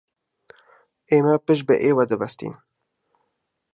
[1.09, 2.53] ئێمە پشت بە ئێوە دەبەستین.